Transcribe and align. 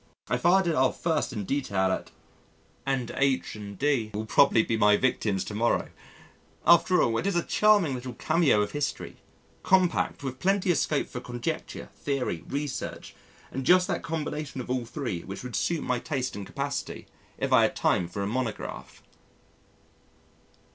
I 0.29 0.37
fired 0.37 0.65
it 0.65 0.73
off 0.73 0.99
first 0.99 1.31
in 1.31 1.45
detail 1.45 1.91
at; 1.91 2.09
and 2.87 3.11
H 3.17 3.53
and 3.55 3.77
D 3.77 4.09
will 4.15 4.25
probably 4.25 4.63
be 4.63 4.75
my 4.75 4.97
victims 4.97 5.43
to 5.43 5.53
morrow. 5.53 5.89
After 6.65 7.03
all, 7.03 7.19
it 7.19 7.27
is 7.27 7.35
a 7.35 7.43
charming 7.43 7.93
little 7.93 8.15
cameo 8.15 8.63
of 8.63 8.71
history: 8.71 9.17
compact, 9.61 10.23
with 10.23 10.39
plenty 10.39 10.71
of 10.71 10.79
scope 10.79 11.05
for 11.07 11.19
conjecture, 11.19 11.89
theory, 11.95 12.43
research, 12.47 13.13
and 13.51 13.63
just 13.63 13.85
that 13.89 14.01
combination 14.01 14.59
of 14.59 14.71
all 14.71 14.85
three 14.85 15.21
which 15.21 15.43
would 15.43 15.55
suit 15.55 15.83
my 15.83 15.99
taste 15.99 16.35
and 16.35 16.47
capacity 16.47 17.05
if 17.37 17.53
I 17.53 17.61
had 17.61 17.75
time 17.75 18.07
for 18.07 18.23
a 18.23 18.27
Monograph. 18.27 19.03